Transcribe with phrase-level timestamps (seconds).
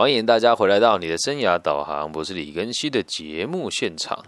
[0.00, 4.24] 欢迎大家回来到你的生涯导航，我是李根熙的节目现场。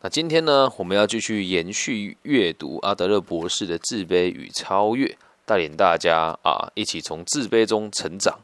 [0.00, 5.06] 那今天呢，我们要继续延续阅读阿德勒博士的《自卑与超越》，
[5.44, 8.40] 带领大家啊一起从自卑中成长。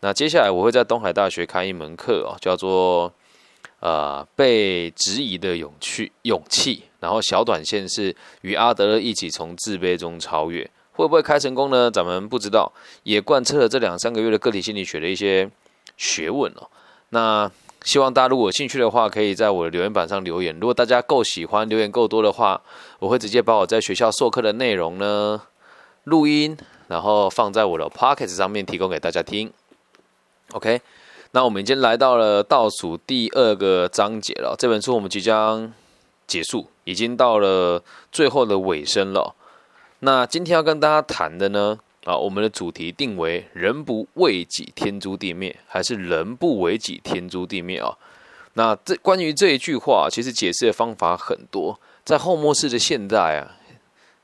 [0.00, 3.10] 那接下来我会在东海大学开一门课哦，叫做
[3.80, 6.82] 呃被质疑的勇气勇气。
[7.00, 11.90] 然后小短线是与阿德勒一起从自卑中超越，会不会开成功呢？
[11.90, 12.70] 咱们不知道，
[13.04, 15.50] 也贯彻了这两三个月的个体心理学的一些
[15.96, 16.68] 学问哦。
[17.10, 17.50] 那
[17.84, 20.56] 希望大家如果有兴趣的话，可以在我的留言板上留言。
[20.60, 22.60] 如果大家够喜欢，留言够多的话，
[23.00, 25.42] 我会直接把我在学校授课的内容呢
[26.04, 26.56] 录音，
[26.88, 29.52] 然后放在我的 Pocket 上面提供给大家听。
[30.52, 30.80] OK，
[31.32, 34.54] 那我们已经来到了倒数第二个章节了。
[34.58, 35.72] 这本书我们即将
[36.26, 39.34] 结束，已经到了最后的尾声了。
[40.00, 47.96] 那今天要跟大家谈的呢，啊，我们的主题定为“人不为己，天诛地灭”，还是“人不为己，天诛地灭”啊？
[48.54, 51.78] 那这关于这一句话，其实解释的方法很多。
[52.04, 53.56] 在后末世的现代啊。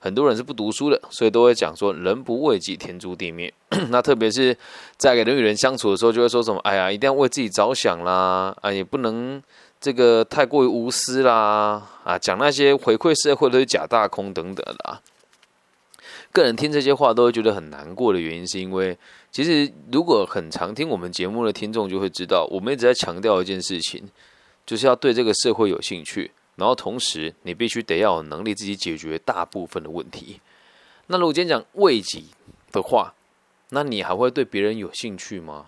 [0.01, 3.53] 很多人是不读书的，所以都会讲说“人不为己，天诛地灭”。
[3.91, 4.57] 那特别是
[4.97, 9.43] 在跟人与人相处的时候，就会说什么：“哎呀，一定要为自己着想啦，啊，也不能
[9.81, 15.01] 这个太过于无私啦，啊，讲那些回馈社会都是假大空等等的。”
[16.33, 18.97] 个人听这些话都会觉得很难过的原因，是因为
[19.31, 24.09] 其实如果很常听我们节目的听众就会知道，我们一直在强调一件事情，
[24.67, 26.31] 就是要对这个社会有兴趣。
[26.57, 30.41] 然后同时，你必须得要有能力自己解决大部分的问题。
[31.07, 32.31] 那如果今天讲为己
[32.73, 33.15] 的话，
[33.71, 35.67] 那你还会对别人有兴趣吗？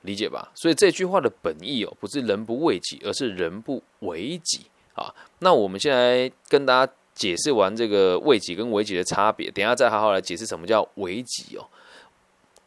[0.00, 0.50] 理解吧？
[0.56, 5.14] 所以这句话的本意哦，不是人不为己，而是人不为己啊。
[5.38, 11.66] 那我们现在跟大家解释完这个为己跟为己的差别，等下再好好来解释什么叫为己哦。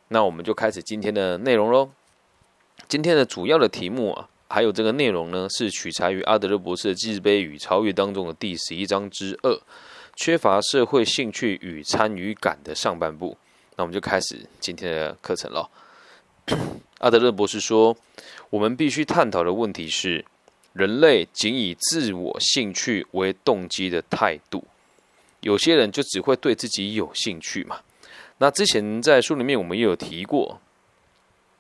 [0.09, 1.89] 那我们就开始今天的内容喽。
[2.87, 4.29] 今天的主要的题目啊。
[4.47, 9.59] 还有这个内容呢，是取材于阿德勒博士的《自卑与超越》当中的第十一章之二，
[10.15, 13.35] 缺乏社会兴趣与参与感的上半部。
[13.75, 15.67] 那我们就开始今天的课程了。
[16.99, 17.97] 阿德勒博士说，
[18.51, 20.23] 我们必须探讨的问题是，
[20.75, 24.65] 人类仅以自我兴趣为动机的态度。
[25.39, 27.79] 有些人就只会对自己有兴趣嘛？
[28.39, 30.59] 那之前在书里面我们也有提过。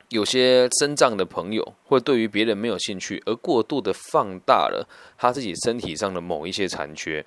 [0.09, 4.87] 有些身障的朋友会对于别人没有兴趣，而过度的放大了
[5.17, 7.25] 他自己身体上的某一些残缺。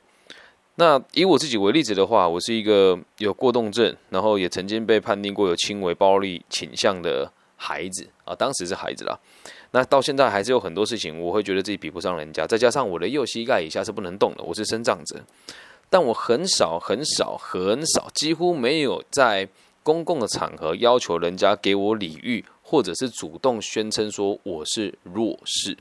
[0.76, 9.18] 那以我自己为例子的话，我是一个有过动症，然后也曾经被判定过有轻微暴力倾向的孩子啊，当时是孩子啦。
[9.70, 12.46] 那到现在还是有很多事情，我会觉得自己比不上人家。
[12.46, 15.20] 再加上我的右膝盖以下是不能动的，我是身障者，
[15.90, 19.48] 但我很少很少很少，几乎没有在
[19.82, 22.44] 公共的场合要求人家给我礼遇。
[22.70, 25.74] 或者是主动宣称说我是弱势，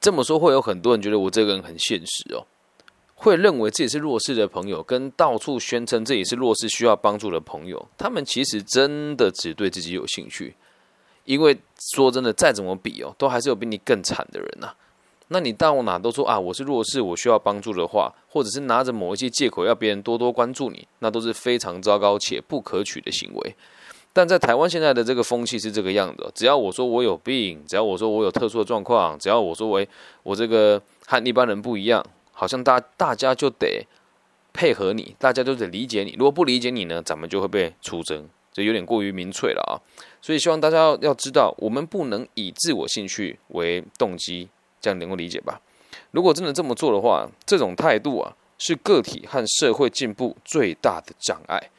[0.00, 2.46] 这么说会有很多人觉得我这个人很现实哦，
[3.16, 10.54] 会认为自己是弱势的朋友，跟到处宣称自己是弱势需要帮助的朋友，他们其实真的只对自己有兴趣，
[11.28, 14.72] 因为说真的，再怎么比哦，都还是有比你更惨的人呐。
[15.28, 23.54] 那你到哪都说啊，我是弱势，我需要帮助的话，或者是拿着某一些借口要别人多多关注你，那都是非常糟糕且不可取的行为。
[24.14, 29.86] 但在台湾现在的这个风气是这个样子，只要我说我有病，只要我说我有特殊的状况，只要我说为
[30.22, 32.02] 我这个和一般人不一样，
[32.32, 33.86] 好像大大家就得
[34.54, 36.14] 配合你，大家都得理解你。
[36.18, 39.76] 如果不理解你呢，咱们就会被出征，这有点过于民粹了啊！
[40.20, 44.48] 所以希望大家要要知道，我们不能以自我兴趣为动机，
[44.80, 45.60] 这样能够理解吧？
[46.10, 51.70] 如果真的这么做的话，这种态度啊，是个体和社会进步最大的障碍。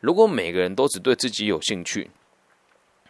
[0.00, 2.10] 如果每个人都只对自己有兴趣，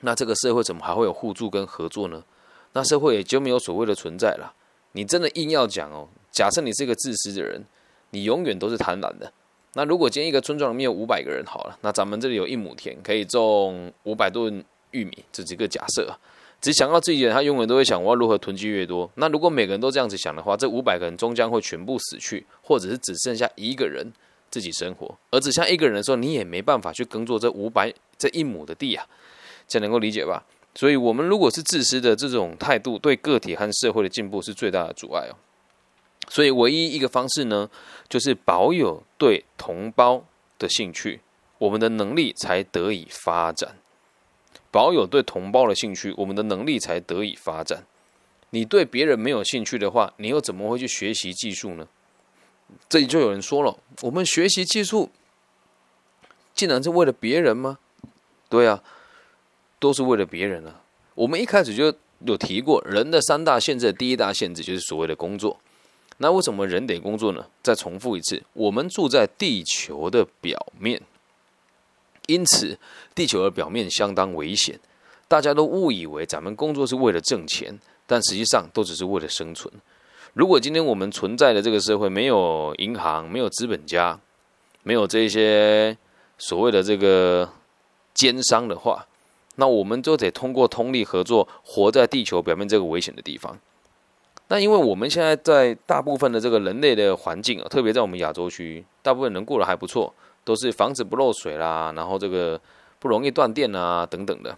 [0.01, 2.25] 那这个社会怎么还会有互助跟合作呢？
[2.73, 4.55] 那社会也就没有所谓的存在了。
[4.93, 7.65] 你真的硬要讲哦，假设你是一个自私的人，
[8.11, 9.33] 你永远都是贪婪的。
[9.75, 16.19] 那如果今天一个村庄里面有五百个人好了，那咱们这里有一亩田，可以种五百吨玉米，这几个假设啊，
[16.61, 19.11] 只想到自己人，他永远都会想我要如何囤积越多。
[19.17, 24.13] 那如果每个人都这样子想的话，这五百个人终将会全部死去，或者是只剩下一个人。
[24.51, 29.05] 自己生活，而只像一个人的时候，你也没办法去耕作这五百这一亩的地啊，
[29.67, 30.45] 这能够理解吧？
[30.77, 35.35] 所以，我们如果是自私的这种态度，对个体和社会的进步是最大的阻碍哦。
[36.29, 37.69] 所以，唯一一个方式呢，
[38.09, 40.25] 就是保有对同胞
[40.59, 41.21] 的兴趣，
[41.59, 43.77] 我们的能力才得以发展。
[44.71, 47.85] 保有对同胞的兴趣，我们的能力才得以发展。
[48.51, 51.87] 你对别人没有兴趣的话，你又怎么会去学习技术呢？
[52.89, 55.11] 这里就有人说了：“我们学习技术，
[56.55, 57.79] 竟然是为了别人吗？”
[58.49, 58.83] 对啊，
[59.79, 60.81] 都是为了别人啊。
[61.15, 65.61] 我们一开始就有提过，人的三大限制，第一大限制就是所谓的工作。
[66.19, 67.45] 那为什么人得工作呢？
[67.63, 71.03] 再重复一次，我们住在地球的表面，
[72.27, 72.79] 因此
[73.15, 74.79] 地球的表面相当危险。
[75.27, 79.73] 大家都误以为咱们工作是为了挣钱，但实际上都只是为了生存。
[80.35, 84.19] 如果今天我们存在的这个社会没有银行、没有资本家、
[84.83, 85.97] 没有这些
[86.39, 87.51] 所谓的这个
[88.13, 89.07] 奸商的话，
[89.57, 93.59] 那我们就得通过通力合作，活在地球表面这个危险的地方。
[94.49, 100.13] 那因为我们现在在大部分的这个人类的环境啊，特别在我们亚洲区，大部分人过得还不错，
[100.45, 102.61] 都是房子不漏水啦，然后这个
[102.99, 104.57] 不容易断电啊等等的。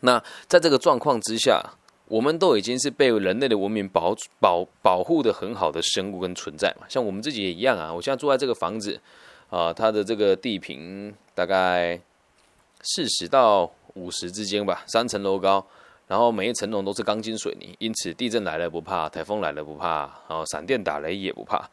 [0.00, 1.62] 那在这个状况之下，
[2.06, 6.86] 我们都已经是被人类的文明保保保护的很好的生物跟存在嘛。
[6.86, 9.00] 像我们自己也一样啊，我现在住在这个房子
[9.48, 11.98] 啊，它的这个地平大概
[12.82, 15.66] 四十到五十之间吧，三层楼高。
[16.06, 21.68] 然后每一层楼都是钢筋水泥，因此地震来了不怕，台风来了不怕，然后闪电打雷也不怕。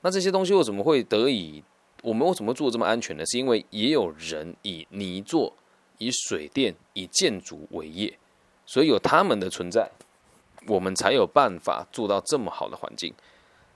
[0.00, 1.62] 那这些东西为什么会得以？
[2.02, 3.24] 我们为什么做这么安全呢？
[3.26, 5.50] 是因为也有人以泥做、
[5.98, 8.18] 以水电、以建筑为业，
[8.66, 9.90] 所以有他们的存在，
[10.66, 13.12] 我们才有办法做到这么好的环境。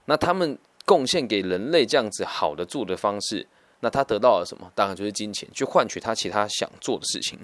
[0.05, 3.47] 那他们贡献给人类这样子好的住的方式，
[3.79, 4.71] 那他得到了什么？
[4.75, 7.39] 当然就是金钱，去换取他其他想做的事情。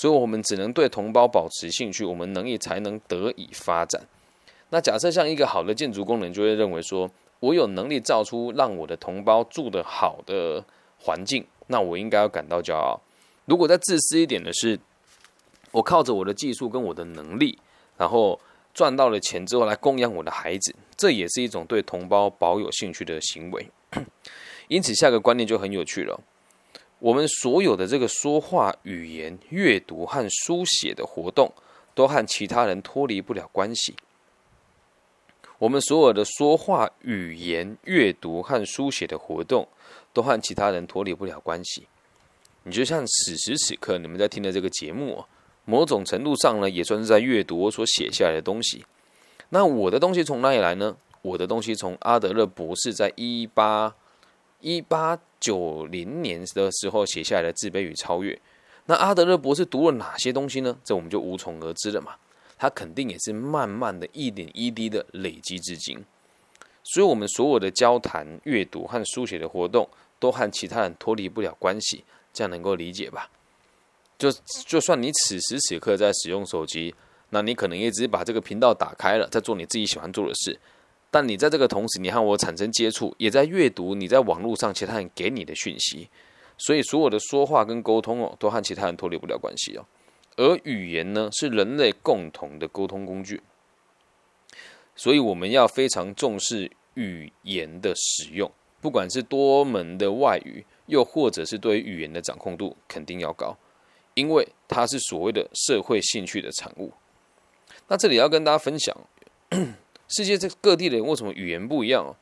[0.00, 4.00] 所以，我们只能对同胞保持兴趣，我们能力才能得以发展。
[4.70, 7.10] 那假设像一个好的建筑工人，就会认为说，
[7.40, 10.64] 我有能力造出让我的同胞住得好的
[11.00, 13.00] 环境，那我应该要感到骄傲。
[13.46, 14.78] 如果再自私一点的是，
[15.72, 17.58] 我靠着我的技术跟我的能力，
[17.96, 18.38] 然后
[18.72, 23.68] 赚到了钱之后来供养我的孩子，这也是一种对同胞保有兴趣的行为。
[24.68, 26.20] 因此，下个观念就很有趣了。
[27.00, 31.52] 我们所有的这个说话、语言、阅读和书写的活动，
[31.94, 33.94] 都和其他人脱离不了关系。
[35.58, 39.68] 我们所有的说话、语言、阅读和书写的活动，
[40.12, 41.86] 都和其他人脱离不了关系。
[42.64, 45.24] 你就像此时此刻你们在听的这个节目，
[45.64, 48.84] 某种程度上呢，也算是在阅读我所写下来的东西。
[49.50, 50.96] 那我的东西从哪里来呢？
[51.22, 53.94] 我的东西从阿德勒博士在一八
[54.60, 55.18] 一八。
[55.40, 58.34] 九零年的时候写下来的《自卑与超越》，
[58.86, 60.76] 那阿德勒博士读了哪些东西呢？
[60.82, 62.16] 这我们就无从而知了嘛。
[62.58, 66.04] 他肯定也是慢慢的一点一滴的累积至今。
[66.82, 69.88] 所以，我们所有的交谈、阅读和书写的活动，
[70.18, 72.02] 都和其他人脱离不了关系。
[72.34, 73.30] 这样能够理解吧？
[74.18, 74.28] 就
[74.66, 76.92] 就算你此时此刻在使用手机，
[77.30, 80.58] 那你可能也只是把这个频道打开了，在做你自己喜欢做的事。
[81.10, 86.08] 但你在这个同时，你和我产生接触，也在阅读你在网络上其他人给你的讯息，
[86.58, 89.86] 所以所有的说话跟沟通哦，都和其他人脱离不了关系哦。
[90.36, 93.42] 而语言呢，是人类共同的沟通工具，
[94.94, 98.50] 所以我们要非常重视语言的使用，
[98.80, 103.56] 不管是多门的外语，又或者是对语言的掌控度，肯定要高，
[104.14, 106.92] 因为它是所谓的社会兴趣的产物。
[107.88, 108.94] 那这里要跟大家分享。
[110.08, 112.16] 世界这各地的人为什么语言不一样哦？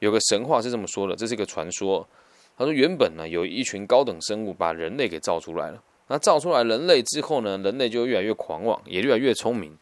[0.00, 2.06] 有个神话是这么说的，这是一个传说。
[2.56, 5.82] 他说，原本呢有一群高等生物把人类给造出来了。
[6.08, 9.76] 那造出来人类之后呢，人类就越来越狂妄，也越来越聪明。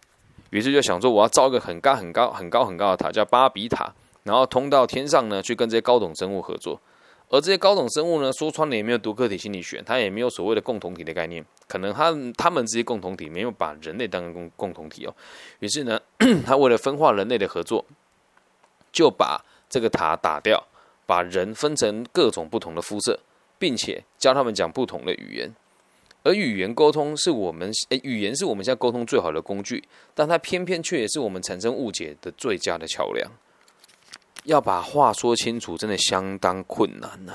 [0.50, 3.92] 于是就想说，我要造一个很高很高很高很高的塔，叫巴比塔，
[4.24, 6.80] 然后通到天上呢，去跟这些高等生物合作。
[7.28, 15.14] 而这些高等生物呢，说穿了也没有读个体心理学，它也没有所谓的共同体的概念，可能他他们这些共同体没有把人类当成共共同体哦。
[15.58, 16.00] 于是呢，
[16.46, 17.84] 他为了分化人类的合作，
[18.92, 20.68] 就把这个塔打掉，
[21.04, 23.18] 把人分成各种不同的肤色，
[23.58, 25.52] 并且教他们讲不同的语言。
[26.22, 29.82] 而语言沟通是我们诶，语言是我们现在沟通最好的工具，
[30.14, 33.30] 但它偏偏却也是我们产生误解的最佳的桥梁。
[34.46, 37.34] 要把话说清楚，真的相当困难呢。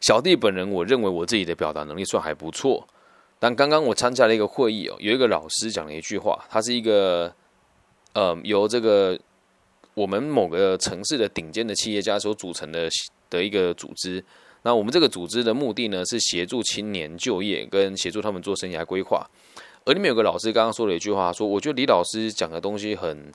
[0.00, 2.88] 小弟本人，我认为我自己的表达能力算还不错。
[3.38, 7.32] 但刚刚我参加了一个会议哦，有一个老师讲了一句话，他是一个
[8.14, 9.18] 呃由这个
[9.94, 12.88] 我们某个城市的顶尖的企业家所组成的
[13.28, 14.24] 的一个组织。
[14.62, 19.28] 那我们这个组织的目的呢，是协助青年就业跟协助他们做生涯规划。
[19.84, 23.30] 而里面有个老师刚刚说了一句话，说我觉得李老师讲的东西很。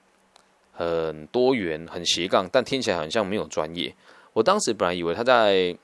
[0.78, 3.92] 很多元、很斜杠，但听起来好像没有专业。
[4.34, 5.76] 我当时本来以为他在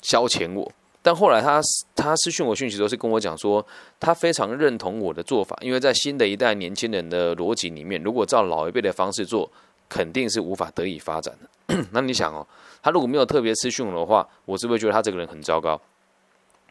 [0.00, 1.60] 消遣我，但后来他
[1.94, 3.64] 他私讯我讯息都是跟我讲说，
[4.00, 9.50] 他非常认同我的做法，因为在新的一代年轻人的逻辑里面，如果照老一辈的方式做，
[9.90, 11.84] 肯定是无法得以发展的。
[11.92, 12.46] 那你想哦，
[12.82, 15.78] 他如果没有特别私讯我的话，我是不是觉得他这个人很糟糕？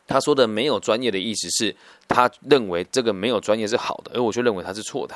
[0.08, 1.76] 他说的没有专业的意思是
[2.08, 5.16] 他认为这个没有专业是好的，而我却认为他是错的。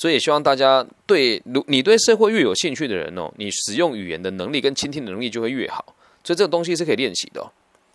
[0.00, 5.94] 所以也希望大家对，如你对社会越有兴趣的人哦，你使用语言的能力跟倾听的能力就会越好。
[6.24, 7.52] 所以这个东西是可以练习的，哦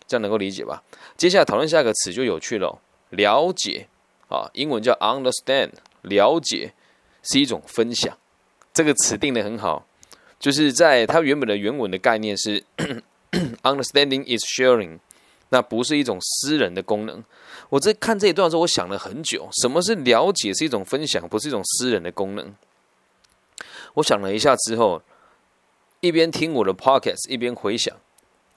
[0.07, 0.83] 这样能够理解吧？
[1.17, 3.87] 接下来讨论下一个词就有趣了，了解
[4.29, 5.71] 啊，英文叫 understand，
[6.03, 6.71] 了解
[7.23, 8.15] 是一种分享。
[8.71, 9.87] 这个词定的很好，
[10.39, 12.63] 就是在它原本的原文的概念是
[13.63, 14.99] understanding is sharing，
[15.49, 17.23] 那不是一种私人的功能。
[17.69, 22.53] 我在看这一段的时候，我想了很久，什么是了解是一种分享，不是一种私人的功能。
[23.95, 25.01] 我想了一下之后，
[26.01, 27.95] 一边听我的 podcast，一边回想，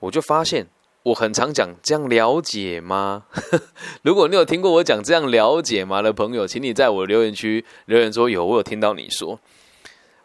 [0.01, 0.67] 我就发现
[1.05, 3.25] 我很常讲这样了解吗？
[4.03, 9.41] 如果你有听过我讲这样了解吗的朋友，请你在我留言区留言说有，我有听到你说。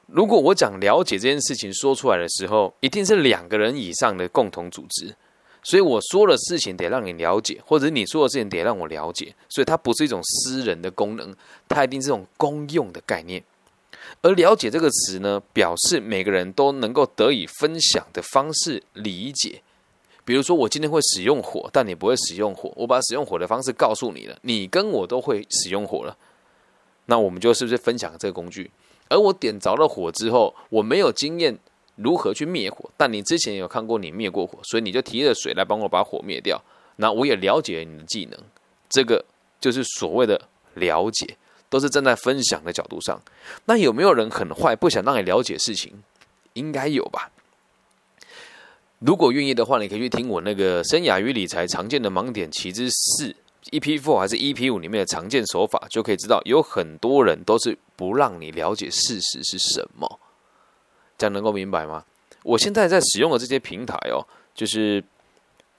[0.08, 5.15] 如果我讲了解这件事情说出来的时候，一定是两个人以上的共同组织。
[5.63, 11.34] 所以我说的事情得让你了解，或者你说的事情得让我了解，所以它不是一种私人的功能，
[11.67, 13.43] 它一定是一种公用的概念。
[14.22, 19.62] 而“了解”这个词呢，表示每个人都能够得以分享的方式理解。
[20.25, 26.17] 比如说，我今天会使用火，但你不会使用火，我把使用火的方式告诉你了，你跟我都会使用火了，
[27.05, 28.70] 那我们就是不是分享这个工具？
[29.10, 31.58] 而我点着了火之后，我没有经验。
[31.96, 32.90] 如何去灭火？
[32.98, 36.62] 但你之前有看过你灭过火，所以你就提着水来帮我把火灭掉。
[36.96, 38.40] 那我也了解你的技能，
[38.90, 39.24] 这个
[39.60, 41.38] 就是所谓的了解，
[41.70, 43.22] 都是站在分享的角度上。
[43.66, 46.04] 那有没有人很坏，不想让你了解事情？
[46.54, 47.32] 应该有吧。
[49.00, 53.36] 如果愿意的话，你可以去听我那个生涯与理财常见的盲点其之四
[53.72, 60.20] EP Four 还是 EP 五里面的常见手法，就可以知道有很多人都是不让你了解事实是什么。
[61.24, 62.03] 这样能够明白吗？
[62.44, 64.20] 我现在在使用的这些平台哦，
[64.53, 65.01] 就是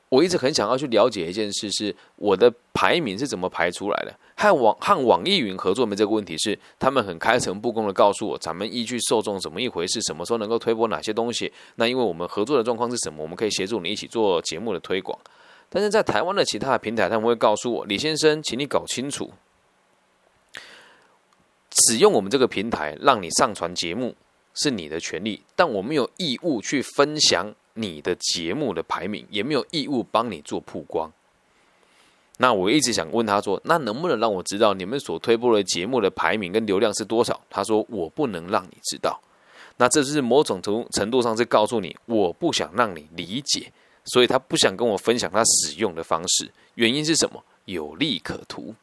[0.09, 4.19] 我一直很想要去了解一件事，是我的排名是怎么排出来的。
[4.37, 11.53] 和网和网易云合作没这个问题，是他们很开诚布公的告诉我，咱们依据受众怎么一回事，什么时候能够推播哪些东西。
[11.75, 15.19] 那因为我们合作的状况是什么，我们可以协助你一起做节目的推广。
[15.69, 19.31] 但是在台湾的其他的平台，他们会告诉我，李先生，请你搞清楚，
[21.87, 24.15] 使用我们这个平台，让你上传节目。
[24.55, 31.13] 是你的权利，但我没有义务去分享你的节目的排名，也没有义务帮你做曝光。
[32.39, 39.21] 那我一直想问他说：“那能不能让我知道你们所推播的节目的排名跟流量是多少？”他说：“我不能让你知道。”
[39.79, 43.73] 那这是某种程程度上是告诉你，我不想让你理解，
[44.05, 46.51] 所以他不想跟我分享他使用的方式。
[46.75, 47.43] 原因是什么？
[47.67, 48.75] 有利可图，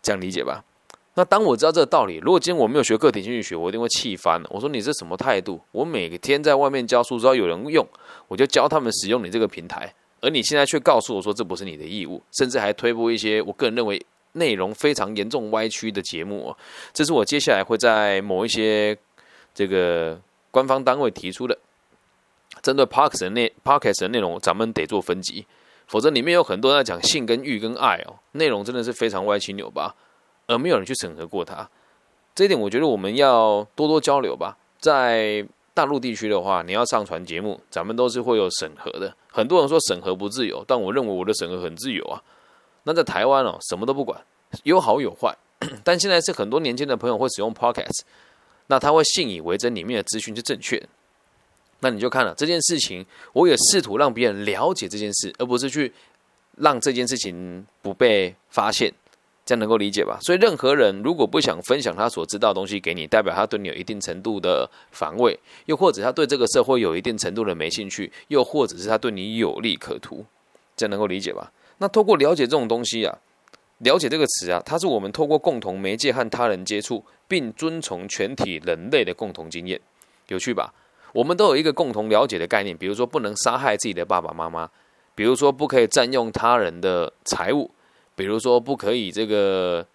[0.00, 0.64] 这样理解吧。
[1.14, 4.48] 那当我知道这个道理，如果今天我没有学个体经济学，我一定会气翻了。
[4.50, 5.60] 我说你这什么态度？
[5.72, 7.86] 我每天在外面教书，只要有人用，
[8.28, 14.00] 我就教他们使用你这个平台，而你现在却告诉我说这不是你的义务，甚至还推播一些我个人认为
[14.32, 16.54] 内容非常严重歪曲的节目。
[16.92, 18.96] 这是我接下来会在某一些
[19.52, 20.18] 这个
[20.52, 21.58] 官方单位提出的，
[22.62, 25.44] 针对 Parks 的内 Parks 的内容，咱们得做分级，
[25.88, 29.92] 否则里面有很多在讲性跟欲跟爱哦，内容真的是非常歪七扭八。
[30.50, 31.68] 而没有人去审核过它，
[32.34, 34.58] 这一点我觉得我们要多多交流吧。
[34.80, 39.14] 在大陆地区的话，你要上传节目，咱们都是会有审核的。
[39.30, 42.20] 很多人说审核不自由，但我认为我的审核很自由啊。
[42.82, 44.20] 那在台湾哦，什么都不管，
[44.64, 45.32] 有好有坏。
[45.84, 48.00] 但现在是很多年轻的朋友会使用 Podcast，
[48.66, 50.82] 那他会信以为真，里面的资讯是正确。
[51.80, 55.92] 那你就看了这件事情，我也试图让别人了解这件事，而不是去
[56.56, 58.92] 让这件事情不被发现。
[59.50, 60.16] 这样能够理解吧？
[60.22, 70.24] 所以任何人如果不想分享他所知道的东西给你，代表他对你有一定程度的防卫，又或者他对这个社会有一定程度的没兴趣，又或者是他对你有利可图，
[70.76, 71.50] 这样能够理解吧？
[71.78, 73.18] 那透过了解这种东西啊，
[73.78, 79.80] 了解这个词啊，它是我们透过共同媒介和他人接触，并遵从全体人类的共同经验，
[80.28, 80.72] 有趣吧？
[81.12, 84.70] 我们都有一个共同了解的概念，比如说不能杀害自己的爸爸妈妈，
[85.16, 87.68] 比如说不可以占用他人的财物。
[88.20, 89.86] 比如说，不可以这个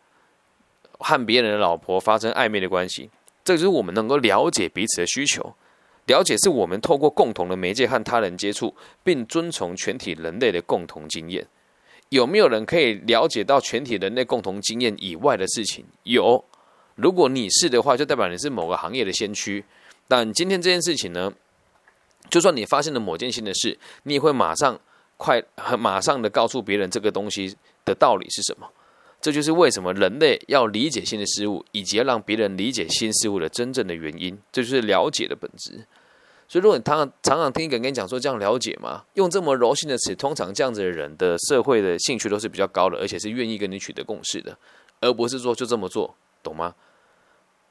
[0.94, 3.08] 和别人的老婆发生暧昧的关系，
[3.44, 5.54] 这就是我们能够了解彼此的需求。
[6.08, 11.46] 了解是我们透过共同的媒介和他人接触，并遵从全体人类的共同经验。
[12.10, 15.86] 有没有人可以了解到全体人类共同经验以外的事情？
[16.02, 16.44] 有。
[16.96, 19.64] 如果你是的话，就代表你是某个行业的先驱。
[20.08, 21.32] 但今天这件事情呢，
[22.32, 24.80] 就算你发现了某件新的事，你也会马上
[25.18, 25.40] 快
[25.78, 27.56] 马上的告诉别人这个东西。
[27.86, 28.68] 的道理是什么？
[29.22, 34.38] 这就是为什么人类要理解新的事物，以及让别人理解新事物的真正的原因。
[34.52, 35.86] 这就是了解的本质。
[36.48, 39.04] 所以，如果你常常常常听一个人跟你讲说这样了解吗？
[39.16, 44.56] 用这么柔性的词，通常这样子的人的社会的兴趣都是比较高的，而且是愿意跟你取得共识的，
[45.00, 46.76] 而不是说就这么做，懂吗？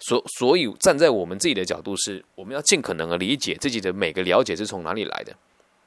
[0.00, 5.32] 所所以，站在我们自己的角度，是我们要尽可能的理解自己的每个了解是从哪里来的，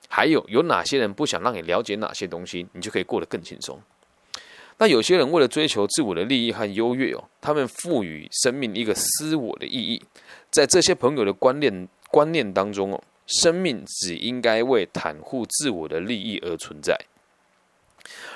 [0.08, 3.78] 还有有哪些人不想让你了解哪些东西，你就可以过得更轻松。
[4.78, 10.02] 那有些人为了追求自我的利益和优越哦，他们赋予生命一个私我的意义，
[10.52, 11.88] 在这些朋友的观念。
[12.10, 16.98] 观念当中哦，生命只应该为袒护自我的利益而存在。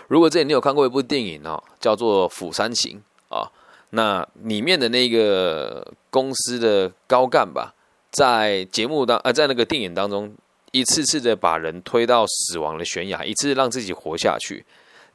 [0.10, 3.02] 如果这里你有看过一部电影哦，叫做《釜山行》
[3.34, 3.50] 啊，
[3.92, 7.74] 那里面的那个公司的高干吧，
[8.12, 10.36] 在节目当呃，在那个电影当中，
[10.74, 14.66] 一次次的把人推到死亡的悬崖，一次让自己活下去。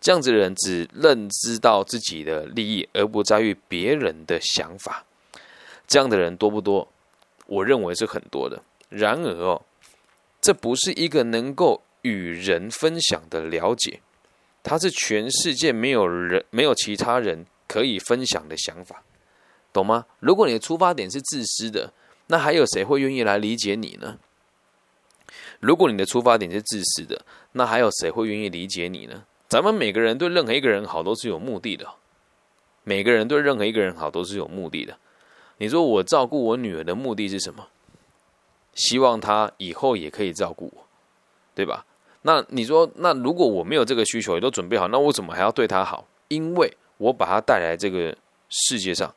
[0.01, 5.05] 这样子的人只认知到自己的利益，而不在于别人的想法。
[5.87, 6.89] 这样的人多不多？
[7.47, 8.63] 我认为是很多的。
[8.89, 9.63] 然而哦，
[10.41, 14.01] 这不是一个能够与人分享的了解，
[14.63, 19.03] 它是全世界没有人、没有其他人可以分享的想法，
[19.73, 20.07] 懂吗？
[20.21, 21.93] 如果你的出发点是自私的，
[22.29, 24.19] 那还有谁会愿意来理解你呢？
[25.59, 29.25] 如果你的出发点是自私的，那还有谁会愿意理解你呢？
[29.49, 31.89] 咱们每个人对任何一个人好都是有目的的，
[32.85, 34.99] 每个人对任何一个人好都是有目的的。
[35.59, 37.69] 你说我照顾我女儿的目的是什么？
[38.75, 40.85] 希望她以后也可以照顾我，
[41.55, 41.87] 对吧？
[42.23, 46.07] 那你说，那如果我没有这个需求，也都准备好，那我怎么还要对她好？
[46.29, 48.15] 因为我把她带来这个
[48.49, 49.15] 世界上，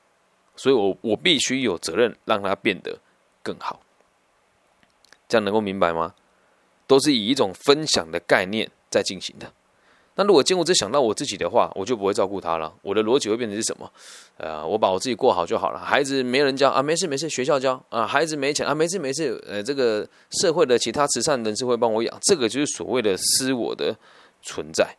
[0.56, 3.00] 所以我我必须有责任让她变得
[3.42, 3.82] 更好。
[5.28, 6.14] 这样能够明白吗？
[6.88, 9.52] 都是以一种分享的概念在进行的。
[10.20, 12.70] 那如果今我只想到我自己的话，我就不会照顾他了。
[12.82, 13.90] 我的逻辑会变成是什么？
[14.36, 15.80] 呃，我把我自己过好就好了。
[15.80, 18.06] 孩子没人教啊，没事没事，学校教啊。
[18.06, 19.42] 孩子没钱啊，没事没事。
[19.48, 23.96] 呃，这个社会的其他慈善人士会帮我养，这个就是所谓的私我的
[24.42, 24.94] 存在。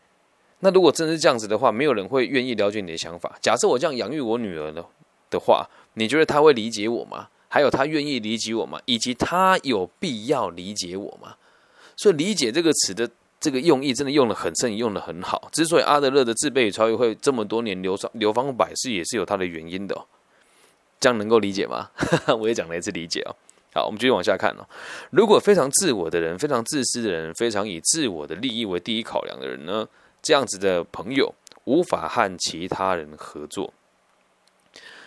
[0.61, 3.37] 那如果真是这样子的话，没有人会愿意了解你的想法。
[3.43, 4.83] 假设我这样养育我女儿的
[5.29, 7.29] 的话，你觉得他会理解我吗？
[7.49, 8.81] 还有他愿意理解我吗？
[8.87, 11.35] 以及他有必要理解我吗？
[11.95, 13.11] 所以“理解”这个词的。
[13.41, 15.49] 这个用意真的用的很深，用的很好。
[15.51, 20.07] 之所以阿德勒的自卑与超越会这么多年流传流芳百世，也是有它的原因的。
[21.01, 21.91] 这样能够理解吗？
[22.39, 23.35] 我也讲了一次理解哦。
[23.73, 24.69] 好，我们继续往下看哦。
[25.11, 29.89] 如果非常自我的人，非常自私的人，非常以自我的利益为第一考量的人呢？
[30.21, 33.73] 这样子的朋友无法和其他人合作。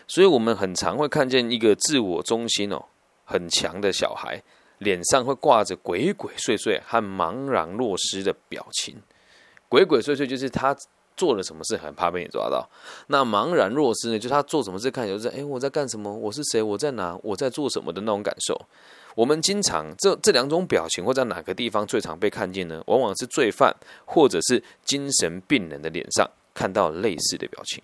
[0.07, 2.85] 所以我们很常会看见一个自我中心哦
[3.25, 4.41] 很强的小孩。
[4.83, 9.01] 脸上会挂着鬼鬼祟祟和茫然若失的表情，
[9.67, 10.75] 鬼鬼祟祟就是他
[11.17, 12.69] 做了什么事很怕被你抓到。
[13.07, 18.59] 那茫然若失呢，就他做什么事看起来就是哎我在干什么，我是谁，我在哪，我在做什么的那种感受。
[19.15, 22.83] 我们经常这这两种表情会在哪个地方最常被看见呢？
[22.87, 27.83] 往往是罪犯或者是精神病人的脸上看到类似的表情。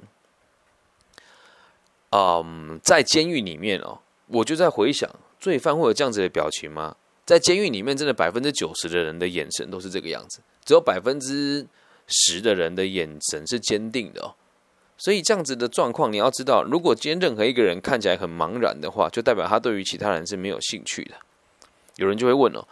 [2.12, 5.08] 嗯，在监狱里面哦，我就在回想。
[5.40, 6.96] 罪犯会有这样子的表情吗？
[7.26, 11.68] 在监狱里面，真的百分之九十的人的眼神都是这个样子，只有百分之
[12.08, 14.34] 十的人的眼神是坚定的哦。
[14.98, 21.14] 所以这样子的状况，你要知道，如果今天任何一个人看起来很茫然的话，就代表他对于其他人是没有兴趣的。
[21.98, 22.68] 有人就会问哦，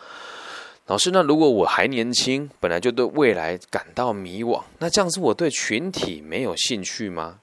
[0.88, 7.40] 老师，那如果我还年轻，本来就对未来感到迷惘，那这样是我对群体没有兴趣吗？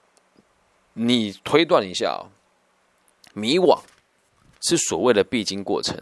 [0.94, 2.34] 你推断一下哦，
[3.32, 3.80] 迷惘。
[4.64, 5.98] 是所谓的必经过程，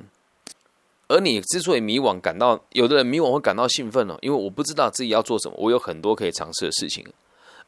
[1.09, 7.05] 而你之所以迷惘，感到有的人迷惘会感到兴奋哦，因为我不知道自己要做什么，我有很多可以尝试的事情；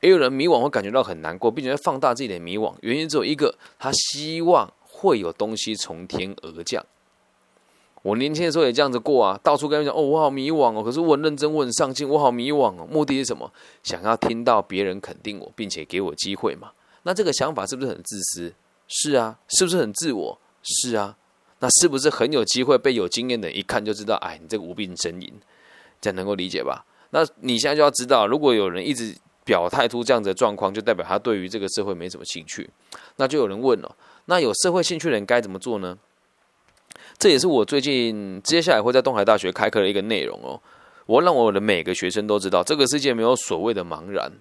[0.00, 6.84] 也有人迷惘会感觉到很难过，并且放大自己的迷惘，原因只有一个，他希望会有东西从天而降。
[8.02, 12.86] 我年轻的时候也这样子过啊，到处跟人讲哦，我好迷惘哦，可是我很认真，我很上进，我好迷惘哦。
[12.90, 13.50] 目的是什么？
[13.82, 16.70] 想要听到别人肯定我，并且给我机会嘛？
[17.02, 18.52] 那这个想法是不是很自私？
[18.86, 20.38] 是啊，是不是很自我？
[20.64, 21.16] 是啊，
[21.60, 24.16] 那是不是很有机会被有经验的人一看就知道？
[24.16, 25.32] 哎，你这个无病呻吟，
[26.00, 26.84] 这样能够理解吧？
[27.10, 32.68] 那你现在就要知道，如果有人一直表态出这样子的状况，就代表他对于这个社会没什么兴趣。
[33.16, 35.98] 那就有人问了：那有社会兴趣的人该怎么做呢？
[37.18, 40.60] 这也是我最近接下来会在东海大学开课的一个内容哦。
[41.06, 44.32] 我让我的每个学生都知道，这个世界没有所谓的茫然。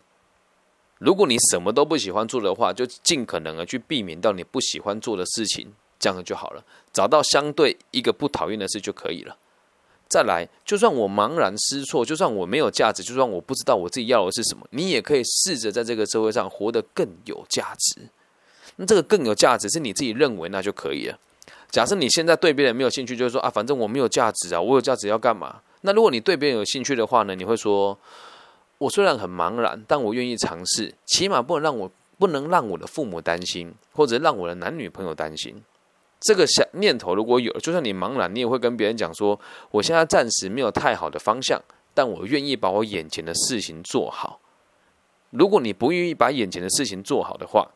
[0.99, 5.73] 如果你什么都不喜欢做的话，就尽可能的去避免到你不喜欢做的事情。
[6.03, 6.61] 这样就好了，
[6.91, 9.37] 找到相对一个不讨厌的事就可以了。
[10.09, 18.01] 再来，就算我茫然失措，就算我没有价值，就算我不知道我自己要的是什么，你也可以试着在这个社会上活得更有价值。
[18.75, 21.17] 那这个更有价值是你自己认为那就可以了。
[21.71, 25.61] 假设你现在对别人没有兴趣，就是说啊，反正我没有价值啊，我有价值要干嘛？
[25.81, 27.97] 那如果你对别人有兴趣的话呢，你会说，
[28.77, 35.63] 我虽然很茫然，但我愿意尝试，起码不能让我不能让我的父母担心，或者让我的男女朋友担心。
[36.23, 39.39] 这个想念头如果有，就算你茫然，你也会跟别人讲说，
[39.71, 41.62] 我现在暂时没有太好的方向，
[41.93, 44.39] 但我愿意把我眼前的事情做好。
[45.31, 47.71] 如果你不愿意把眼前的事情做好的话，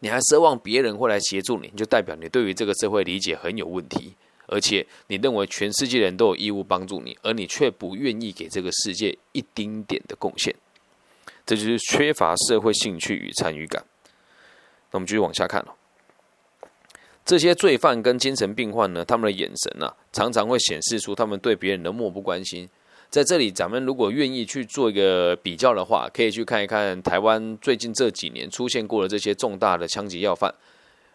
[0.00, 10.52] 你还奢望别人会来协助你，就代表你对于这个社会理解很有问题，而且你认为全世界人都有义务帮助你，而你却不愿意给这个世界一丁点的贡献，
[11.46, 13.84] 这就是缺乏社会兴趣与参与感。
[14.90, 15.72] 那我们继续往下看哦。
[17.24, 22.68] 这些罪犯跟精神病患呢，他们的眼神啊，常常会显示出他们对别人的漠不关心。
[23.08, 30.52] 在这里，咱们如果愿意去做一个比较的话，可以去看一看台湾最近这几年出现过的这些重大的枪击要犯，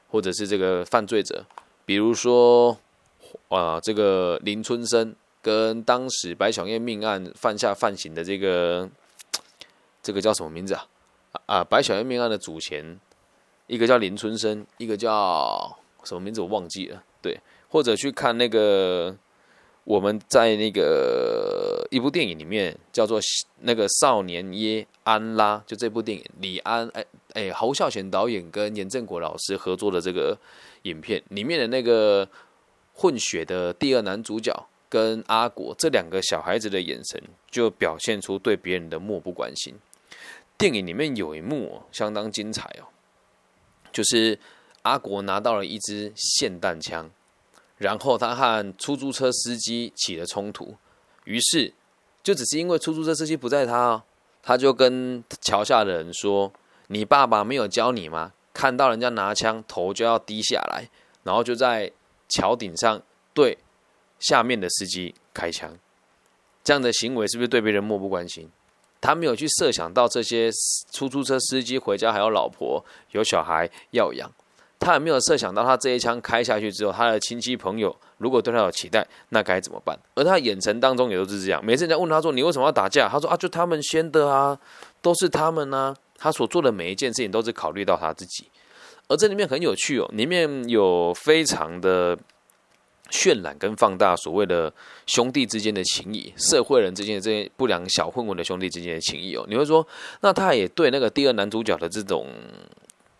[0.10, 1.43] 或者是这个犯罪者，
[1.86, 2.78] 比如说
[3.50, 8.88] 啊，这个林春生跟当时白小燕命案犯下犯刑的这个
[10.04, 10.86] 这个叫什么名字啊？
[11.48, 13.00] 啊，白小燕命案的主嫌，
[13.65, 17.04] 一个叫林春生，一个叫什么名字我忘记了。
[17.22, 17.38] 对，
[17.70, 19.15] 或者去看那个。
[19.88, 23.22] 我们在那个一部电影里面叫做
[23.62, 30.38] 那个少年耶安拉，就这部电影，李安哎哎侯孝贤导演跟严正国老师合作的这个
[30.82, 32.28] 影片里面的那个
[32.96, 34.54] 混血的第二男主角
[34.89, 39.74] 跟阿国这两个小孩子的眼神，就表现出对别人的漠不关心。
[40.58, 42.91] 电影里面有一幕相当精彩哦，
[43.93, 44.38] 就是
[44.88, 47.10] 阿国拿到了一支霰弹枪。
[47.78, 50.76] 然后他和出租车司机起了冲突，
[51.26, 51.71] 于是
[52.23, 54.04] 就只是因为出租车司机不在他，哦
[54.41, 56.52] 他就跟桥下的人说
[56.88, 58.34] ：“你爸爸没有教你吗？
[58.54, 60.89] 看到人家拿枪，头就要低下来。”
[61.23, 61.91] 然后就在
[62.30, 63.02] 桥顶上
[63.34, 63.58] 对
[64.19, 65.78] 下面的司机开枪。
[66.63, 68.50] 这样的行为是不是对别人漠不关心？
[69.00, 70.50] 他没有去设想到这些
[70.91, 74.32] 出租车司机回家还有老婆有小孩要养。
[74.79, 79.97] 他也没有设想到，他这一枪开下去之后，他的亲戚朋友如果对他有期待，那该怎么办？
[80.13, 81.63] 而他眼神当中也都是这样。
[81.65, 84.57] 每次人家问他说：“你为什么要打架？”他说：“啊，就他们先的啊，
[85.01, 88.49] 都是他们啊。”他所做的每一件事情都是考虑到他自己。
[89.07, 92.17] 而这里面很有趣哦，里面有非常的
[93.09, 94.71] 渲染跟放大所谓的
[95.05, 99.45] 兄弟之间的情谊，社会人之间的这些不良小混混的兄弟之间的情谊哦。
[99.49, 99.85] 你会说，
[100.21, 102.27] 那他也对那个第二男主角的这种。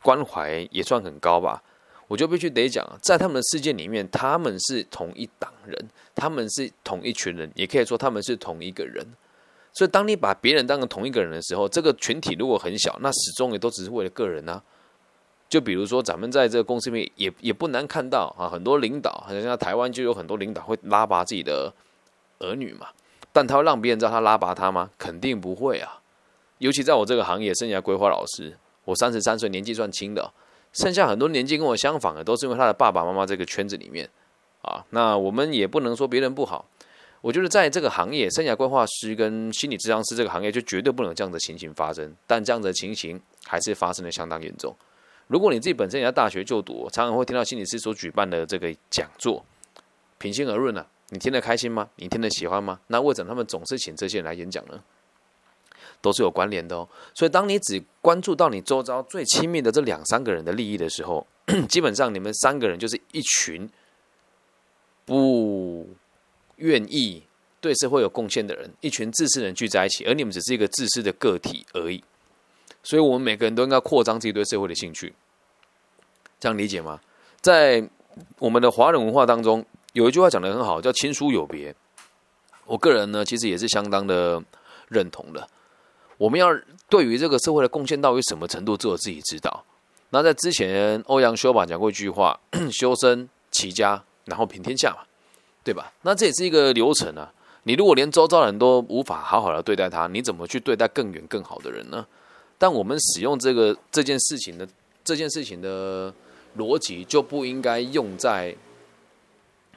[0.08, 1.62] 关怀也算很高吧，
[2.08, 5.78] 我就必须得讲，在他们的世界里面，他们是同一党人，
[6.16, 9.06] 他们是同一群人，也可以说他们是同一个人。
[9.74, 14.64] 所以，当你把别人当成同一个人的时候，这个群体如果很小，那始终也都只是为了个人啊。
[15.50, 21.74] 就比如说，咱们在这个公司里面，也也不难看到啊，很多领导，好像台湾就有很多领导会拉拔自己的
[22.40, 22.88] 儿女嘛，
[23.34, 24.90] 但他会让别人知道他拉拔他吗？
[24.98, 26.02] 肯定不会啊。
[26.60, 28.58] 尤其在我这个行业，生涯规划老师。
[28.88, 30.32] 我三十三岁，年纪算轻的，
[30.72, 34.10] 剩下很多年纪跟我相仿的，都是因为他的爸爸妈妈这个圈子里面
[34.62, 34.86] 啊。
[34.92, 36.66] 那我们也不能说别人不好，
[37.20, 42.16] 我觉得在这个行业，生涯规划师跟心理治疗师这个行业，就绝对不能这样的情形发生。
[42.26, 44.74] 但这样的情形还是发生的相当严重。
[45.28, 49.44] 如果你自己本身也在大学就读，常常会听到心理师所举办的这个讲座，
[50.18, 51.90] 平心而论呢，你听得开心吗？
[51.98, 52.80] 你听得喜欢吗？
[52.88, 54.82] 那为什么他们总是请这些人来演讲呢？
[56.02, 61.26] 都是有关联的哦，所以当你只关注到你周遭最亲密的这两三个人的利益的时候，
[61.68, 63.70] 基本上你们三个人就是一群
[65.06, 65.88] 不
[66.58, 67.24] 愿意
[67.60, 72.04] 对社会有贡献的人，一群自私人聚在一起，而你们只是一个自私的个体而已。
[72.84, 75.14] 所以，我们每个人都应该扩张自己对社会的兴趣，
[76.40, 77.02] 这样理解吗？
[77.42, 77.90] 在
[78.40, 81.76] 我们的华人文化当中，有一句话讲的很好，叫“亲疏有别”。
[82.66, 84.42] 我个人呢，其实也是相当的
[84.88, 85.48] 认同的。
[86.18, 86.50] 我们要
[86.90, 89.64] 对于这个社会的贡献到底什么程度，只有自己知道。
[90.10, 92.40] 那在之前，欧阳修吧讲过一句话
[92.72, 95.02] ：“修身齐家，然后平天下嘛，
[95.64, 97.32] 对吧？”那这也是一个流程啊。
[97.64, 102.08] 你如果连周遭的人都无法好好的对待他，你怎么去对待更远更好的人呢？
[102.58, 104.68] 但我们使用这个这件事情的
[105.04, 106.14] 这件事情的
[106.58, 108.56] 逻辑，就不应该用在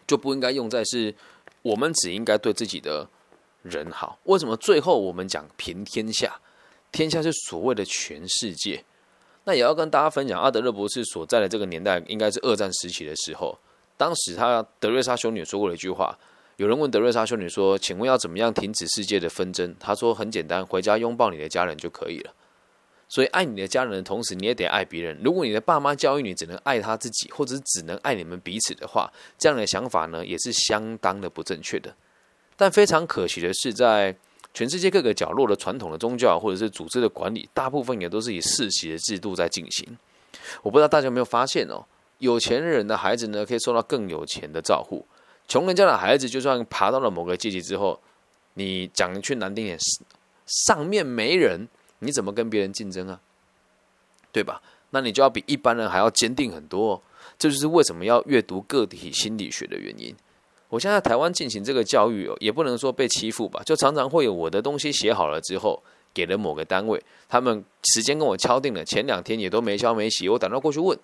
[0.06, 1.14] 就不应该用在是
[1.62, 3.06] 我们只应该对自己的。
[3.62, 6.40] 人好，为什么最后我们讲平天下？
[6.92, 8.84] 天下是所谓的全世界。
[9.44, 13.58] 那也要跟大家分享，阿德勒博士所在的这个年代，应该是二战时期的时候。
[13.96, 16.18] 当时他德瑞莎修女说过了一句话：
[16.56, 22.34] 有人问德瑞莎修女说：“请问要怎么样停止世界的纷争？”他说：“很简单，回家拥抱你的家人就可以了。”
[23.08, 25.18] 所以爱你的家人的同时，你也得爱别人。
[25.22, 31.94] 如果你的爸妈教育你只能爱他自己，或者是只能爱你们彼此的话，这样的想法呢，也是相当的不正确的。
[32.60, 34.14] 但非常可惜的是，在
[34.52, 39.96] 全世界各个角落的传统的宗教或者是组织的管理，大部分也都是以世袭的制度在进行。
[40.62, 41.82] 我不知道大家有没有发现哦，
[42.18, 45.06] 有钱人的孩子呢，可以受到更有钱的照顾；
[45.48, 47.98] 穷人家的孩子，就算爬到了某个阶级之后，
[48.52, 49.78] 你讲一句难听点，
[50.44, 51.66] 上面没人。
[52.00, 53.18] 你怎么跟别人竞争啊？
[54.32, 54.60] 对吧？
[54.90, 57.02] 那你就要比一般人还要坚定很多。
[57.38, 60.14] 这就是为什么要阅读个体心理学的原因。
[60.70, 65.82] 我现在台湾进行这个教育哦，也不能说被欺负吧，就常常会有我的东西写好了之后，
[66.14, 70.98] 给了某个单位，他们时间跟我敲定了，前两天也都没敲没息，我打电话过去问，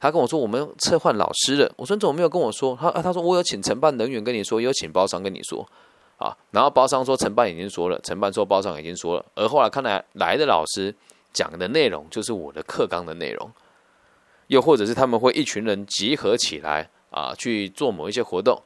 [0.00, 1.72] 他跟我说我们撤换老师了。
[1.76, 2.76] 我说你怎么没有跟我说？
[2.80, 5.64] 他他说我有请承办人员跟你说，有请包商跟你说。
[6.16, 10.94] 啊，然后包商说承办已经说了，承办说包商已经说了，而后来看来来的老师
[11.32, 13.50] 讲的内容就是我的课纲的内容，
[14.48, 18.60] 又或者是他们会一群人集合起来啊去做某一些活动，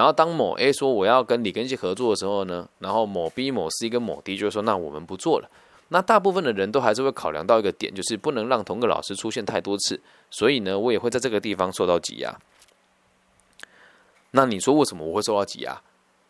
[0.00, 5.50] 然后当某 A 说我要跟李根熙合作的时候呢，然后某 B、某 C 跟某 D 就说那我们不做了，
[5.88, 12.34] 那大部分的人都还是会考量到一个点，就是不能让同个老师出现太多次，所以呢，我也会在这个地方受到挤压。
[14.30, 15.78] 那你说为什么我会受到挤压？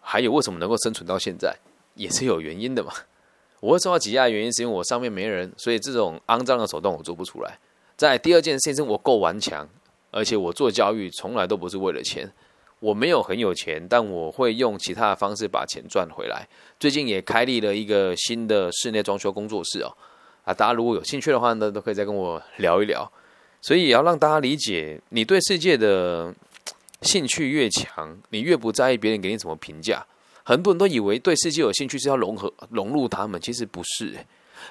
[0.01, 1.57] 还有为什么能够生存到现在，
[1.95, 2.91] 也是有原因的嘛。
[3.63, 7.57] 我会受到挤压的原因是因为我上面没人，所以这种肮脏的手段我做不出来。
[7.97, 9.69] 在第二件事情，我够顽强，
[10.11, 12.33] 而且我做教育从来都不是为了钱。
[12.81, 16.49] 我没有很有钱，但我会用其他的方式把钱赚回来。
[16.81, 19.97] 最近也开立了一个新的室内装修工作室哦。
[20.45, 23.09] 啊，大家如果有兴趣的话呢，都可以再跟我聊一聊。
[23.63, 26.35] 所以也要让大家理解，你对世界的。
[27.03, 30.05] 兴趣越强，你越不在意别人给你怎么评价。
[30.45, 34.15] 很多人都以为对世界有兴趣是要融合、融入他们，其实不是。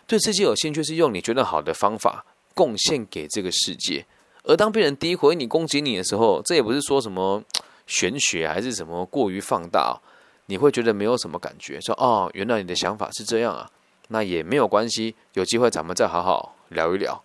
[0.05, 4.05] 对世界有兴趣是用你觉得好的方法贡献给这个世界。
[4.43, 7.43] 而当别人诋毁你、攻击你的时候，这也不是说什么
[7.89, 9.99] 玄学还是什么过于放大，
[10.45, 11.81] 你会觉得没有什么感觉。
[11.81, 13.67] 说哦，原来你的想法是这样啊，
[14.09, 15.15] 那也没有关系。
[15.33, 17.23] 有机会咱们再好好聊一聊，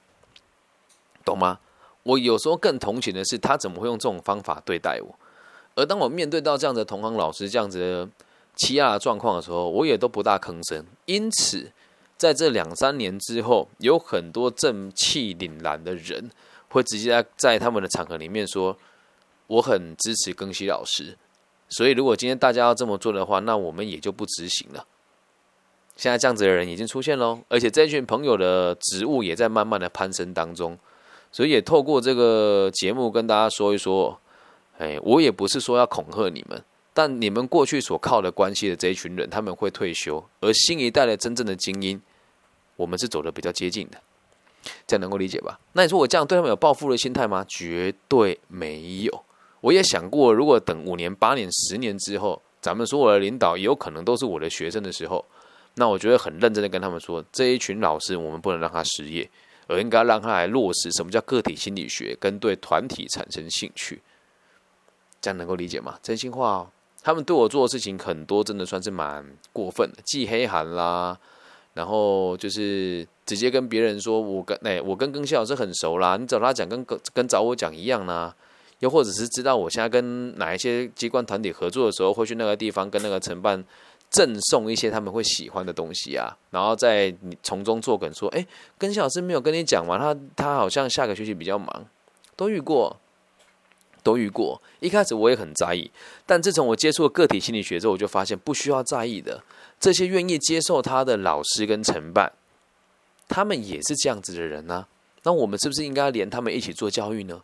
[1.22, 1.61] 懂吗？
[2.03, 5.14] 我有时候更同情的是，他怎么会用这种方法对待我？
[5.74, 8.09] 而当我面对到这样的同行老师这样子的
[8.57, 10.83] 欺压的状况的时候，我也都不大吭声。
[11.05, 11.70] 因此，
[12.16, 16.31] 在这两三年之后，有很多正气凛然的人
[16.68, 18.77] 会直接在他们的场合里面说
[19.46, 21.16] ：“我很支持庚希老师。”
[21.68, 24.87] 所以，如果今天大家要这么做的话，那我们也就不执行了。
[25.96, 30.78] 现在这样子的人已经出现喽，而且这群朋友的职务也在慢慢的攀升当中。
[31.33, 34.20] 所以也透过这个节目跟大家说一说，
[34.78, 42.00] 哎，我也不是说要恐吓你们，但你们过去所靠的关系的这一群人，他们会退休，而新一代的真正的精英，
[42.76, 43.98] 我们是走的比较接近的，
[44.87, 45.59] 这样能够理解吧？
[45.72, 47.44] 那你说我这样对他们有报复的心态吗？
[47.48, 49.24] 绝对没有。
[49.64, 55.24] 我也想过，如果等五年、八年、十年之后，咱们所有的领导有可能都是我的学生的时候，
[55.77, 59.29] 那我觉得很认真的跟他们说，这一群老师，我们不能让他失业。
[59.66, 64.03] 而应该让他来落实什么叫个体心理学，跟对团体产生兴趣，
[65.22, 65.98] 这样能够理解吗？
[66.03, 66.68] 真心话哦，
[67.03, 69.24] 他们对我做的事情很多，真的算是蛮
[69.55, 71.18] 过分的，既黑寒啦，
[71.72, 78.37] 然后就是直接跟别人说我跟哎我跟更新老师很熟啦，你找他讲跟跟找我讲一样啦，
[78.85, 83.64] 又或者是知道我现在跟哪一些机关团体合作的时候，会去那个地方跟那个承办。
[84.11, 88.47] 赠送一些他们会喜欢的东西啊，然后在你从中作梗说：“哎，
[88.79, 91.85] 跟小师没有跟你讲完，他他好像下个学期比较忙。”
[92.37, 92.97] 都遇过，
[94.05, 94.62] 都遇过。
[94.79, 95.90] 一开始我也很在意，
[96.27, 99.42] 但自从我接触了个体心理学之后，我就发现不需要在意的。
[99.81, 102.31] 这些愿意接受他的老师跟承办，
[103.27, 104.87] 他们也是这样子的人呢。
[105.25, 107.42] 那我们是不是应该连他们一起做教育呢？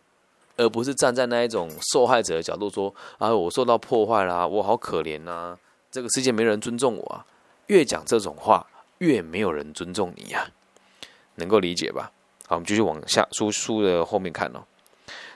[0.57, 5.57] 而不是站在那一种受害者的角度说：“啊，我受到破坏啦，我好可怜呐。”
[5.91, 7.25] 这个世界没人尊重我啊！
[7.67, 8.65] 越讲这种话，
[8.99, 10.49] 越没有人尊重你呀，
[11.35, 12.11] 能够理解吧？
[12.47, 14.63] 好，我们继续往下书书的后面看哦。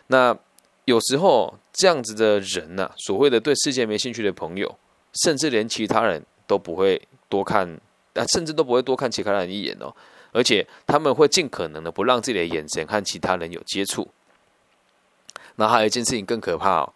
[0.07, 0.37] 那
[0.85, 4.77] 有时候这样子的人呢，所谓的对世界没兴趣的朋友，
[5.23, 7.67] 甚至连其他人都不会多看，
[8.13, 9.93] 啊，甚至都不会多看其他人一眼哦。
[10.31, 14.07] 而且他们会尽可能的不让自己的眼神和其他人有接触。
[15.55, 16.93] 那还有一件事情更可怕哦，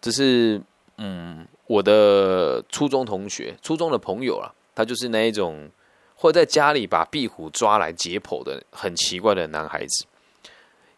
[0.00, 0.60] 就是
[0.98, 1.46] 嗯。
[1.68, 5.70] 我的初中同学、初中的朋友啊，他就是那一种
[6.16, 10.04] 会在家里把壁虎抓来解剖的很奇怪的男孩子。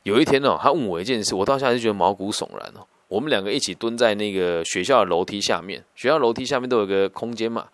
[0.02, 2.84] 有一天哦，他问我一件事，我到现在就觉得毛骨悚然哦。
[3.06, 7.68] 我们两个一起蹲在那个学校的楼梯下面，学校楼梯下面都有个空间嘛，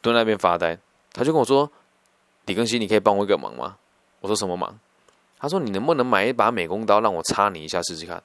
[0.00, 0.76] 蹲那边发呆。
[1.12, 1.70] 他就跟我说
[2.46, 3.76] ：“李更新，你可以帮我一个忙吗？”
[4.22, 4.76] 我说什么忙？
[5.40, 8.22] 他说你能不能买一把美工刀让我插你一下试试看？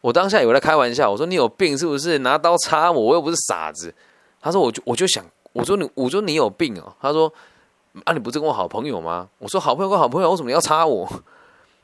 [0.00, 2.18] 我当下以为在开玩笑，我说你有病是不是？
[2.20, 3.92] 拿刀插我，我又不是傻子。
[4.40, 6.94] 他说我就我就想，我说你我说你有病哦。
[7.00, 7.32] 他说
[8.04, 9.28] 啊你不是跟我好朋友吗？
[9.38, 11.08] 我说好朋友跟好朋友，为什么要插我？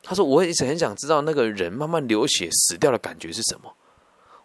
[0.01, 3.75] 他说我一直很想知道那个人慢慢流血死掉的感觉是什么。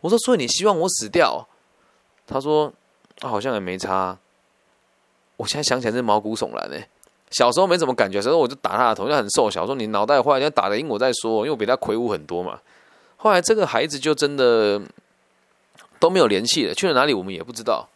[0.01, 1.47] 我说所以你希望我死掉？
[2.25, 2.73] 他说
[3.21, 4.17] 啊好像也没差。
[5.38, 6.77] 我现在想起来是毛骨悚然呢。
[7.32, 12.60] 小时候没什么感觉，时候我就打他的头，就很瘦小，说你脑袋坏，你要打得赢我再说，因为我比他魁梧很多嘛。
[13.18, 14.82] 后来这个孩子就真的
[16.00, 17.88] 都没有联系了，去了哪里我们也不知道，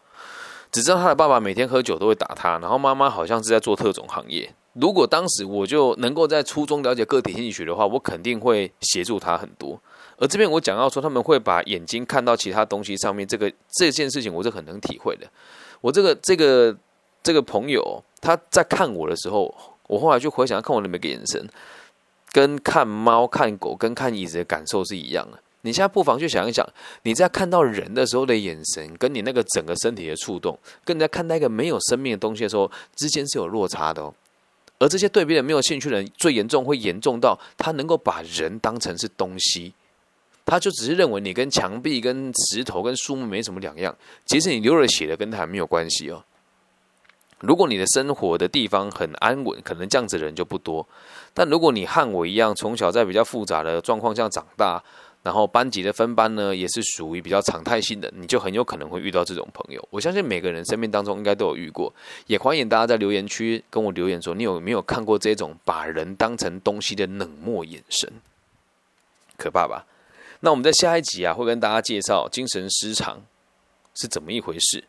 [0.72, 4.54] 只知道他的爸爸每天喝酒都会打他，然后妈妈好像是在做特种行业。
[4.74, 9.80] 如果当时我就能够在初中了解个体心理学的话，我肯定会协助他很多。
[10.18, 15.28] 而这边我讲到说他们会把眼睛看到其他东西上面，这个这件事情我是很能体会的。
[15.82, 16.78] 我这个这个
[17.24, 18.04] 这个朋友。
[18.24, 19.54] 他在看我的时候，
[19.88, 21.46] 我后来就回想看我的每个眼神，
[22.32, 25.38] 跟看猫、看狗、跟看椅子的感受是一样的。
[25.66, 26.66] 你现在不妨去想一想，
[27.04, 34.14] 你在看到人的时候的眼神，跟你那个整个身体的触动，跟你在看那个没有生命的东西的时候，之间是有落差的哦。
[34.80, 39.74] 而这些对别人没有兴趣的人，最严重会严重到他能够把人当成是东西，
[40.46, 43.94] 他就只是认为你跟墙壁、跟石头、跟树木没什么两样。
[44.26, 46.24] 其实你流了血的，跟他没有关系哦。
[47.44, 50.88] 如果你的生活的地方很安稳，可能这样子的人就不多。
[51.34, 54.82] 但如果你和我一样，从小在比较复杂的状况下长大，
[55.24, 59.86] 然后班级的分班呢，也是属于比较常态性的，你就很有可能会遇到这种朋友。
[59.92, 61.94] 我相信每个人生命当中应该都有遇过，
[62.28, 68.10] 也欢迎大家在留言区跟我留言说，你有没有看过这种把人当成东西的冷漠眼神？
[69.38, 69.86] 可怕吧？
[70.40, 73.22] 那我们在下一集啊，会跟大家介绍精神失常
[73.96, 74.86] 是怎么一回事。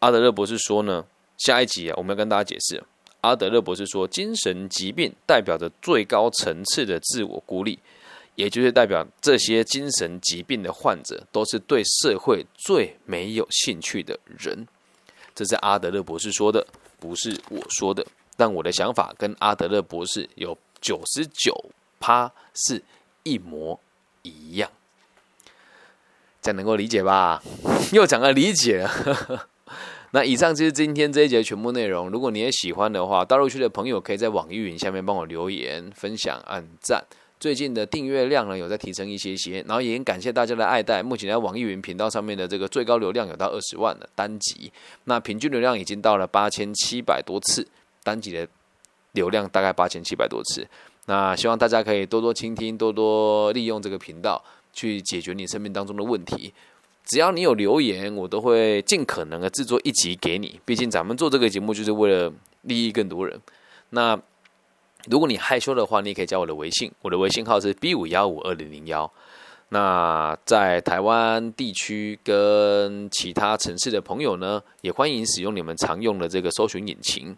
[0.00, 1.04] 阿德勒博士说呢。
[1.36, 2.82] 下一集啊，我们要跟大家解释，
[3.20, 7.78] 阿德勒博士说，精神疾病代表着最高层次的自我孤立，
[8.34, 14.66] 也就是代表这些精神疾病的患者都是对社会最没有兴趣的人。
[15.34, 16.66] 这是阿德勒博士说的，
[16.98, 18.06] 不是我说的。
[18.36, 21.70] 但我的想法跟阿德勒博士有九十九
[22.00, 22.82] 趴是
[23.22, 23.78] 一模
[24.22, 24.70] 一样，
[26.42, 27.42] 这样能够理解吧？
[27.92, 28.88] 又讲了理解。
[30.14, 32.08] 那以上就是今天这一节全部内容。
[32.08, 37.04] 如果你也喜欢的话，大陆区的朋友可以在网易云下面帮我留言、分享、按赞。
[37.40, 41.02] 最近的订阅量呢有在提升一些些，然后也很感谢大家的爱戴。
[41.02, 44.70] 目前在网易云频道上面的这个最高流量有到二十万的单集，
[45.02, 47.66] 那平均流量已经到了八千七百多次，
[48.04, 48.46] 单集的
[49.14, 50.64] 流量大概八千七百多次。
[51.06, 54.40] 那希望大家可以多多倾听，多多利用这个频道
[54.72, 56.54] 去解决你生命当中的问题。
[57.04, 60.58] 只要你有留言，我都会尽可能的制作一集给你。
[60.64, 63.38] 毕竟咱们做这个节目就是为了利益更多人。
[63.90, 64.18] 那
[65.06, 69.10] 如果你害羞的话，你也可以加我的微信，我的微信号是 B 五幺五二零零幺。
[69.68, 77.36] 那在台湾地区跟其他城市的朋友呢，也欢迎使用你们常用的这个搜寻引擎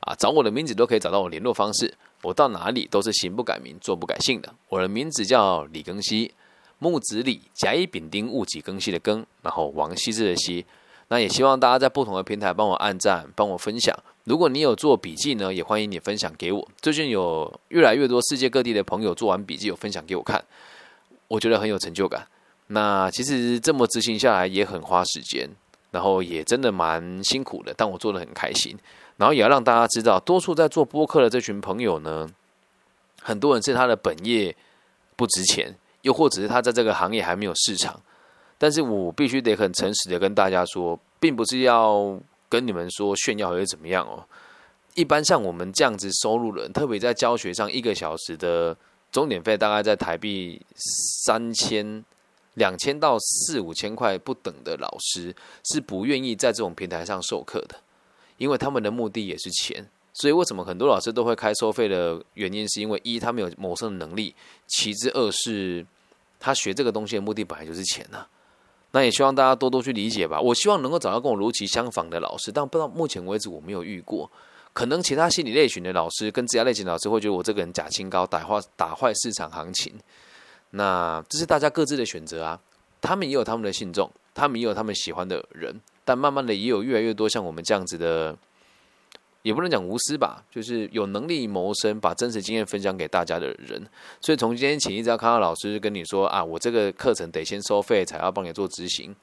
[0.00, 1.92] 啊，找我的名字都可以找到我联络方式。
[2.22, 4.54] 我到哪里都是行不改名，坐不改姓的。
[4.68, 6.32] 我的名字叫李庚希。
[6.80, 10.66] 木子李，甲乙丙丁戊己庚辛的庚，然后王羲之的羲。
[11.08, 13.94] 那也希望大家在不同的平台帮我按赞，帮我分享。
[14.24, 16.68] 如果你有做笔记呢，也欢迎你分享给我。
[16.80, 20.42] 最近有越来越多世界各地的朋友做完笔记，有分享给我看，
[21.28, 22.26] 我觉得很有成就感。
[22.68, 25.50] 那其实这么执行下来也很花时间，
[25.90, 28.78] 然后也真的蛮辛苦的，但我做的很开心。
[29.16, 32.26] 然后也要让大家知道，多数在做播客的这群朋友呢，
[33.20, 34.56] 很多人是他的本业
[35.16, 35.74] 不值钱。
[36.02, 38.00] 又或者是他在这个行业还没有市场，
[38.56, 44.24] 但是我必须得很诚实的跟大家说，并不是要跟你们说炫耀或者怎么样哦。
[44.94, 48.76] 一般像我们这样子收入的人，特别在教学上，一个小时的
[49.12, 50.60] 钟点费大概在台币
[51.24, 52.04] 三千、
[52.54, 55.34] 两千到四五千块不等的老师，
[55.64, 57.76] 是不愿意在这种平台上授课的，
[58.36, 59.88] 因为他们的目的也是钱。
[60.12, 64.34] 所以，为什么很多老师都会开收费的原因，是因为一他们有谋生的能力，
[64.66, 65.86] 其之二是
[66.40, 68.26] 他学这个东西的目的本来就是钱呐。
[68.90, 70.40] 那也希望大家多多去理解吧。
[70.40, 74.28] 我希望能够找到跟我如其相仿的老师，但不知道目前为止我没有遇过。
[74.72, 79.94] 可能其他心理类型的老师跟职业类型老师会觉得我这个人假清高，打坏打坏市场行情。
[80.70, 82.60] 那这是大家各自的选择啊。
[83.00, 88.36] 他们也有他们的信众，他们也有他们喜欢的人，但慢慢的也有越来越多像我们这样子的。
[89.42, 93.82] 也不能讲无私吧，就是有能力谋生，把真实经验分享给大家的人。
[94.20, 99.14] 所以从今天起，一直要看到老师跟你说啊，我这个课程得先收费，才要帮你做执行。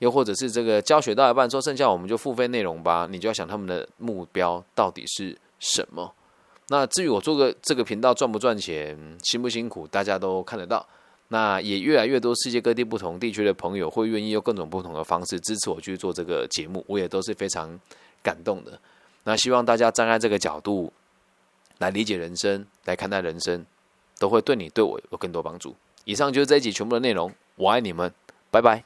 [0.00, 6.12] 又或者是这个教学到一半，说剩下我们就付费内容吧，你就要想他们的目标到底是什么。
[6.68, 10.84] 那至于我做个这个频道赚不赚钱，辛不辛苦，大家都看得到。
[11.28, 17.78] 那也越来越多世界各地不同地区的朋友会愿意用各种不同的方式支持我去做这个节目，我也都是非常
[18.22, 18.78] 感动的。
[19.24, 20.92] 那希望大家站在这个角度
[21.78, 23.64] 来理解人生，来看待人生，
[24.18, 25.76] 都会对你对我有更多帮助。
[26.04, 28.12] 以上就是这一集全部的内容，我爱你们，
[28.50, 28.84] 拜拜。